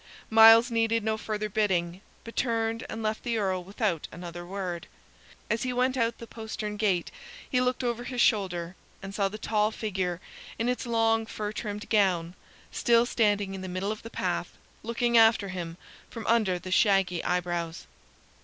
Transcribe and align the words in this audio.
Myles 0.31 0.71
needed 0.71 1.03
no 1.03 1.15
further 1.15 1.47
bidding, 1.47 2.01
but 2.23 2.35
turned 2.35 2.83
and 2.89 3.03
left 3.03 3.21
the 3.21 3.37
Earl 3.37 3.63
without 3.63 4.07
another 4.11 4.43
word. 4.43 4.87
As 5.47 5.61
he 5.61 5.71
went 5.73 5.95
out 5.95 6.17
the 6.17 6.25
postern 6.25 6.75
gate 6.75 7.11
he 7.47 7.61
looked 7.61 7.83
over 7.83 8.03
his 8.05 8.19
shoulder, 8.19 8.75
and 9.03 9.13
saw 9.13 9.29
the 9.29 9.37
tall 9.37 9.69
figure, 9.69 10.19
in 10.57 10.67
its 10.67 10.87
long 10.87 11.27
fur 11.27 11.51
trimmed 11.51 11.87
gown, 11.91 12.33
still 12.71 13.05
standing 13.05 13.53
in 13.53 13.61
the 13.61 13.67
middle 13.69 13.91
of 13.91 14.01
the 14.01 14.09
path, 14.09 14.57
looking 14.81 15.19
after 15.19 15.49
him 15.49 15.77
from 16.09 16.25
under 16.25 16.57
the 16.57 16.71
shaggy 16.71 17.23
eyebrows. 17.23 17.85